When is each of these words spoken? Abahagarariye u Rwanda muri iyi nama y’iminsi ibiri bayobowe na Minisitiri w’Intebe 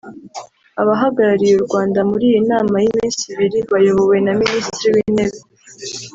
Abahagarariye 0.81 1.53
u 1.55 1.63
Rwanda 1.65 1.99
muri 2.09 2.25
iyi 2.31 2.41
nama 2.51 2.75
y’iminsi 2.83 3.23
ibiri 3.33 3.59
bayobowe 3.71 4.17
na 4.25 4.33
Minisitiri 4.41 4.89
w’Intebe 4.95 5.39